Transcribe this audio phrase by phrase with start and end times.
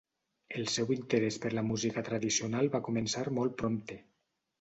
[0.59, 3.99] El seu interés per la música tradicional va començar molt prompte.